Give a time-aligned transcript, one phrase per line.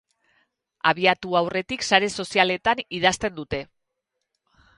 [0.91, 3.61] Abiatu aurretik sare sozialetan idazten dute.